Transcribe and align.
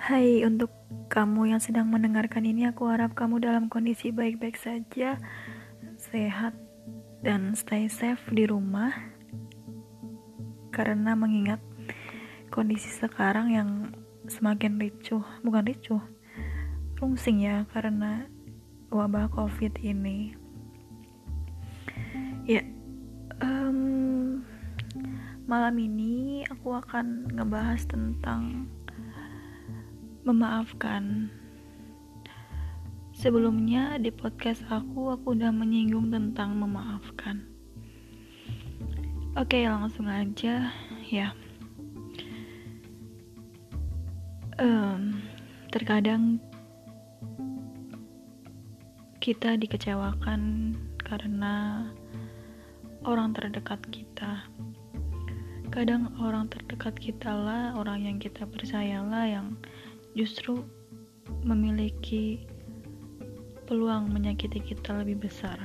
Hai, 0.00 0.40
untuk 0.48 0.72
kamu 1.12 1.52
yang 1.52 1.60
sedang 1.60 1.92
mendengarkan 1.92 2.48
ini, 2.48 2.64
aku 2.64 2.88
harap 2.88 3.12
kamu 3.12 3.36
dalam 3.36 3.68
kondisi 3.68 4.08
baik-baik 4.08 4.56
saja, 4.56 5.20
sehat, 6.00 6.56
dan 7.20 7.52
stay 7.52 7.84
safe 7.84 8.24
di 8.32 8.48
rumah. 8.48 8.96
Karena 10.72 11.12
mengingat 11.12 11.60
kondisi 12.48 12.88
sekarang 12.88 13.52
yang 13.52 13.92
semakin 14.24 14.80
ricuh, 14.80 15.20
bukan 15.44 15.68
ricuh, 15.68 16.00
rungsing 16.96 17.44
ya, 17.44 17.68
karena 17.68 18.24
wabah 18.88 19.28
COVID 19.28 19.84
ini. 19.84 20.32
Ya, 22.48 22.64
um, 23.44 24.40
malam 25.44 25.76
ini 25.76 26.48
aku 26.48 26.72
akan 26.72 27.36
ngebahas 27.36 27.84
tentang 27.84 28.64
memaafkan. 30.30 31.26
Sebelumnya 33.10 33.98
di 33.98 34.14
podcast 34.14 34.62
aku, 34.70 35.10
aku 35.10 35.34
udah 35.34 35.50
menyinggung 35.50 36.14
tentang 36.14 36.54
memaafkan. 36.54 37.42
Oke, 39.34 39.66
langsung 39.66 40.06
aja 40.06 40.70
ya. 41.10 41.34
Um, 44.62 45.18
terkadang 45.74 46.38
kita 49.18 49.58
dikecewakan 49.58 50.72
karena 51.02 51.86
orang 53.02 53.34
terdekat 53.34 53.82
kita. 53.90 54.46
Kadang 55.70 56.10
orang 56.18 56.50
terdekat 56.50 56.98
kita 56.98 57.30
lah, 57.30 57.78
orang 57.78 58.02
yang 58.02 58.16
kita 58.18 58.42
percayalah 58.42 59.28
yang 59.28 59.54
justru 60.14 60.64
memiliki 61.46 62.44
peluang 63.70 64.10
menyakiti 64.10 64.58
kita 64.58 64.98
lebih 64.98 65.30
besar. 65.30 65.56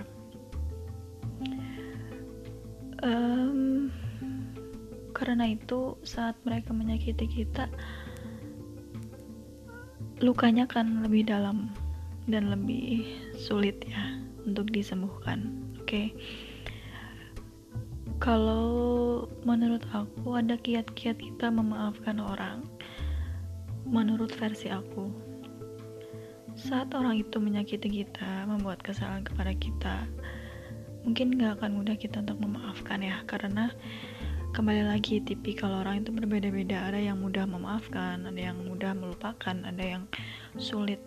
Um, 3.01 3.89
karena 5.13 5.53
itu, 5.53 5.97
saat 6.05 6.37
mereka 6.45 6.69
menyakiti 6.73 7.25
kita, 7.25 7.65
lukanya 10.21 10.69
kan 10.69 11.01
lebih 11.01 11.25
dalam 11.25 11.73
dan 12.29 12.49
lebih 12.53 13.05
sulit 13.37 13.81
ya 13.85 14.21
untuk 14.45 14.69
disembuhkan. 14.69 15.49
Oke, 15.81 15.85
okay? 15.85 16.07
kalau 18.21 19.25
menurut 19.45 19.85
aku, 19.93 20.37
ada 20.37 20.57
kiat-kiat 20.57 21.17
kita 21.17 21.49
memaafkan 21.49 22.17
orang 22.21 22.65
menurut 23.95 24.35
versi 24.35 24.67
aku 24.67 25.07
saat 26.59 26.91
orang 26.91 27.23
itu 27.23 27.39
menyakiti 27.39 28.03
kita 28.03 28.43
membuat 28.43 28.83
kesalahan 28.83 29.23
kepada 29.23 29.55
kita 29.55 29.95
mungkin 31.07 31.39
gak 31.39 31.63
akan 31.63 31.79
mudah 31.79 31.95
kita 31.95 32.19
untuk 32.19 32.43
memaafkan 32.43 32.99
ya 32.99 33.23
karena 33.23 33.71
kembali 34.55 34.87
lagi 34.87 35.19
tipikal 35.19 35.83
orang 35.83 35.99
itu 35.99 36.15
berbeda-beda. 36.15 36.87
Ada 36.87 37.11
yang 37.11 37.19
mudah 37.19 37.43
memaafkan 37.43 38.23
ada 38.23 38.39
yang 38.39 38.63
mudah 38.63 38.95
melupakan 38.95 39.51
ada 39.51 39.83
yang 39.83 40.07
sulit 40.55 41.03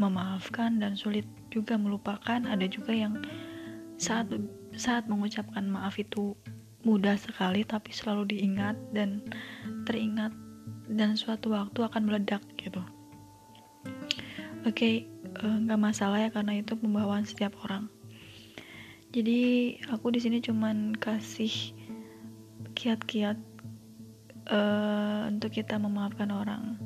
memaafkan 0.00 0.80
dan 0.80 0.96
sulit 0.96 1.28
juga 1.52 1.76
melupakan. 1.76 2.40
Ada 2.40 2.64
juga 2.72 2.96
yang 2.96 3.20
saat 4.00 4.32
saat 4.80 5.04
mengucapkan 5.12 5.68
maaf 5.68 6.00
itu 6.00 6.32
mudah 6.88 7.20
sekali 7.20 7.68
tapi 7.68 7.92
selalu 7.92 8.32
diingat 8.32 8.76
dan 8.96 9.20
teringat 9.84 10.32
dan 10.90 11.18
suatu 11.18 11.50
waktu 11.54 11.82
akan 11.82 12.02
meledak 12.06 12.42
gitu. 12.58 12.82
Oke 14.66 14.74
okay, 14.74 14.94
uh, 15.42 15.58
nggak 15.62 15.78
masalah 15.78 16.18
ya 16.22 16.30
karena 16.30 16.58
itu 16.58 16.74
pembawaan 16.74 17.26
setiap 17.26 17.54
orang. 17.62 17.86
Jadi 19.14 19.74
aku 19.88 20.10
di 20.10 20.20
sini 20.20 20.42
cuman 20.42 20.92
kasih 20.98 21.72
kiat-kiat 22.76 23.38
uh, 24.50 25.30
untuk 25.30 25.54
kita 25.54 25.78
memaafkan 25.78 26.28
orang. 26.34 26.76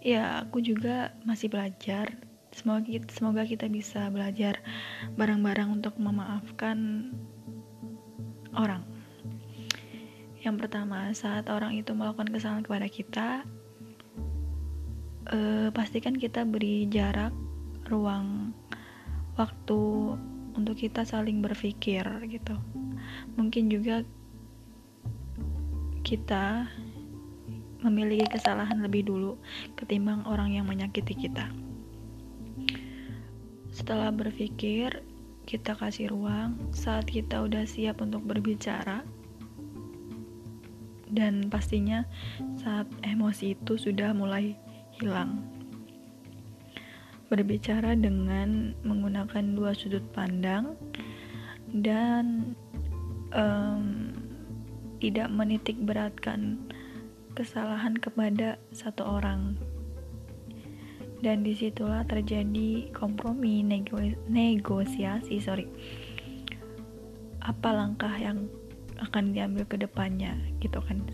Ya 0.00 0.42
aku 0.42 0.64
juga 0.64 1.12
masih 1.28 1.52
belajar. 1.52 2.16
Semoga 2.56 2.88
kita, 2.88 3.06
semoga 3.12 3.42
kita 3.44 3.68
bisa 3.68 4.08
belajar 4.08 4.64
bareng-bareng 5.20 5.76
untuk 5.76 6.00
memaafkan 6.00 7.12
orang 8.56 8.95
yang 10.46 10.62
pertama, 10.62 11.10
saat 11.10 11.50
orang 11.50 11.74
itu 11.74 11.90
melakukan 11.90 12.30
kesalahan 12.30 12.62
kepada 12.62 12.86
kita, 12.86 13.28
eh, 15.34 15.68
pastikan 15.74 16.14
kita 16.14 16.46
beri 16.46 16.86
jarak, 16.86 17.34
ruang, 17.90 18.54
waktu 19.34 20.14
untuk 20.54 20.78
kita 20.78 21.02
saling 21.02 21.42
berpikir 21.42 22.06
gitu. 22.30 22.54
Mungkin 23.34 23.66
juga 23.74 24.06
kita 26.06 26.70
memiliki 27.82 28.30
kesalahan 28.30 28.78
lebih 28.78 29.02
dulu 29.02 29.34
ketimbang 29.74 30.22
orang 30.30 30.54
yang 30.54 30.70
menyakiti 30.70 31.26
kita. 31.26 31.50
Setelah 33.74 34.14
berpikir, 34.14 35.02
kita 35.42 35.74
kasih 35.74 36.14
ruang 36.14 36.70
saat 36.70 37.10
kita 37.10 37.42
udah 37.42 37.66
siap 37.66 37.98
untuk 37.98 38.22
berbicara 38.22 39.02
dan 41.16 41.48
pastinya 41.48 42.04
saat 42.60 42.84
emosi 43.00 43.56
itu 43.56 43.80
sudah 43.80 44.12
mulai 44.12 44.52
hilang. 45.00 45.40
Berbicara 47.32 47.96
dengan 47.96 48.76
menggunakan 48.84 49.56
dua 49.56 49.72
sudut 49.72 50.04
pandang 50.12 50.76
dan 51.72 52.54
um, 53.32 54.12
tidak 55.00 55.32
menitik 55.32 55.80
beratkan 55.80 56.60
kesalahan 57.32 57.96
kepada 57.96 58.60
satu 58.70 59.02
orang. 59.04 59.56
Dan 61.24 61.42
di 61.42 61.56
situlah 61.56 62.04
terjadi 62.04 62.92
kompromi, 62.92 63.64
nego 63.64 63.96
negosiasi, 64.28 65.40
sorry. 65.40 65.64
Apa 67.40 67.72
langkah 67.72 68.12
yang 68.20 68.48
akan 69.00 69.36
diambil 69.36 69.64
ke 69.68 69.76
depannya 69.80 70.36
gitu 70.60 70.80
kan. 70.84 71.04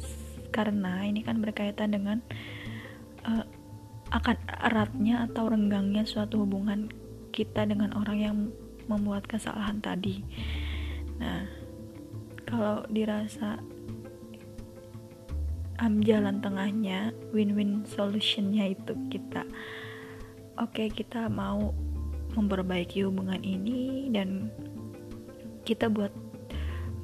Karena 0.52 1.02
ini 1.06 1.24
kan 1.24 1.40
berkaitan 1.40 1.96
dengan 1.96 2.18
uh, 3.26 3.44
akan 4.12 4.36
eratnya 4.68 5.24
atau 5.30 5.48
renggangnya 5.48 6.04
suatu 6.04 6.44
hubungan 6.44 6.92
kita 7.32 7.64
dengan 7.64 7.96
orang 7.96 8.18
yang 8.20 8.36
membuat 8.86 9.24
kesalahan 9.24 9.80
tadi. 9.80 10.20
Nah 11.16 11.48
kalau 12.44 12.84
dirasa 12.92 13.56
um, 15.80 16.04
jalan 16.04 16.44
tengahnya 16.44 17.10
win-win 17.32 17.82
solutionnya 17.88 18.76
itu 18.76 18.92
kita 19.08 19.48
oke 20.60 20.76
okay, 20.76 20.88
kita 20.92 21.32
mau 21.32 21.72
memperbaiki 22.36 23.04
hubungan 23.08 23.40
ini 23.40 24.08
dan 24.12 24.48
kita 25.64 25.88
buat 25.88 26.12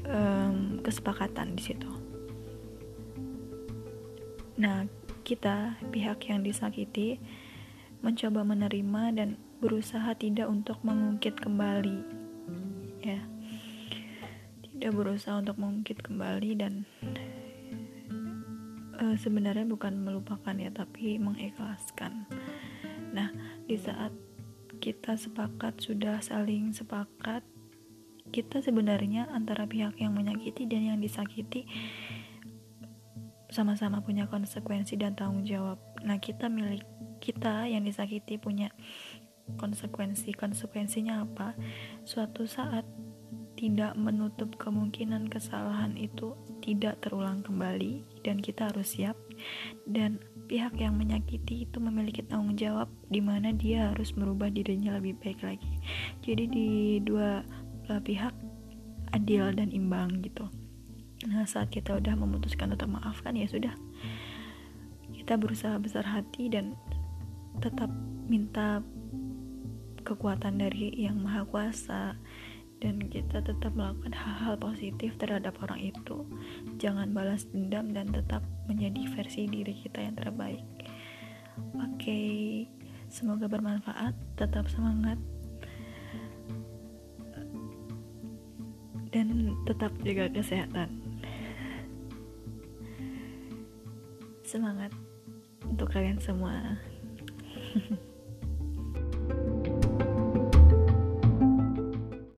um, 0.09 0.81
kesepakatan 0.81 1.55
di 1.55 1.63
situ. 1.63 1.91
Nah, 4.59 4.89
kita 5.23 5.79
pihak 5.95 6.19
yang 6.27 6.43
disakiti 6.43 7.23
mencoba 8.03 8.43
menerima 8.43 9.03
dan 9.15 9.29
berusaha 9.63 10.11
tidak 10.19 10.51
untuk 10.51 10.83
mengungkit 10.83 11.39
kembali, 11.39 11.99
ya, 13.03 13.23
tidak 14.67 14.93
berusaha 14.95 15.39
untuk 15.39 15.59
mengungkit 15.59 16.03
kembali 16.03 16.51
dan 16.59 16.87
uh, 18.99 19.15
sebenarnya 19.19 19.67
bukan 19.67 19.99
melupakan 20.03 20.55
ya, 20.59 20.75
tapi 20.75 21.23
mengikhlaskan. 21.23 22.27
Nah, 23.15 23.31
di 23.67 23.79
saat 23.79 24.15
kita 24.79 25.19
sepakat 25.19 25.83
sudah 25.83 26.23
saling 26.23 26.71
sepakat 26.71 27.43
kita 28.29 28.61
sebenarnya 28.61 29.29
antara 29.33 29.65
pihak 29.65 29.99
yang 29.99 30.15
menyakiti 30.15 30.69
dan 30.69 30.95
yang 30.95 30.99
disakiti 31.01 31.65
sama-sama 33.49 34.05
punya 34.05 34.29
konsekuensi 34.29 35.01
dan 35.01 35.17
tanggung 35.17 35.49
jawab. 35.49 35.81
Nah, 36.05 36.21
kita 36.21 36.53
milik 36.53 36.85
kita 37.19 37.65
yang 37.65 37.83
disakiti 37.83 38.37
punya 38.37 38.69
konsekuensi. 39.57 40.37
Konsekuensinya 40.37 41.25
apa? 41.25 41.57
Suatu 42.05 42.45
saat 42.45 42.85
tidak 43.59 43.99
menutup 43.99 44.55
kemungkinan 44.55 45.27
kesalahan 45.27 45.99
itu 45.99 46.39
tidak 46.63 47.03
terulang 47.03 47.43
kembali 47.43 48.07
dan 48.23 48.39
kita 48.39 48.71
harus 48.71 48.95
siap 48.95 49.19
dan 49.83 50.23
pihak 50.47 50.79
yang 50.79 50.95
menyakiti 50.95 51.67
itu 51.67 51.83
memiliki 51.83 52.23
tanggung 52.23 52.55
jawab 52.55 52.87
di 53.11 53.19
mana 53.19 53.51
dia 53.51 53.91
harus 53.91 54.15
merubah 54.15 54.47
dirinya 54.49 54.95
lebih 55.03 55.19
baik 55.19 55.43
lagi. 55.43 55.75
Jadi 56.23 56.45
di 56.47 56.71
dua 57.03 57.43
belah 57.89 58.05
pihak 58.05 58.35
adil 59.17 59.49
dan 59.57 59.73
imbang 59.73 60.21
gitu. 60.21 60.45
Nah 61.25 61.49
saat 61.49 61.73
kita 61.73 61.97
udah 61.97 62.13
memutuskan 62.21 62.77
untuk 62.77 62.93
maafkan 62.93 63.33
ya 63.33 63.49
sudah. 63.49 63.73
Kita 65.17 65.41
berusaha 65.41 65.81
besar 65.81 66.05
hati 66.05 66.53
dan 66.53 66.77
tetap 67.65 67.89
minta 68.29 68.85
kekuatan 70.05 70.61
dari 70.61 70.93
yang 71.01 71.25
maha 71.25 71.49
kuasa 71.49 72.13
dan 72.79 73.03
kita 73.11 73.43
tetap 73.43 73.75
melakukan 73.75 74.15
hal-hal 74.15 74.55
positif 74.61 75.17
terhadap 75.17 75.57
orang 75.65 75.91
itu. 75.91 76.29
Jangan 76.77 77.11
balas 77.17 77.49
dendam 77.51 77.91
dan 77.97 78.13
tetap 78.13 78.45
menjadi 78.69 79.09
versi 79.17 79.49
diri 79.49 79.75
kita 79.81 80.05
yang 80.05 80.15
terbaik. 80.15 80.63
Oke 81.81 81.99
okay. 81.99 82.37
semoga 83.09 83.49
bermanfaat. 83.49 84.13
Tetap 84.39 84.71
semangat 84.71 85.19
tetap 89.69 89.93
jaga 90.01 90.33
kesehatan. 90.33 90.89
Semangat 94.49 94.97
untuk 95.69 95.93
kalian 95.93 96.17
semua 96.17 96.81